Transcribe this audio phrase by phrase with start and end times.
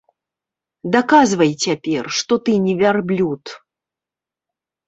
[0.95, 3.43] Даказвай цяпер, што ты не вярблюд.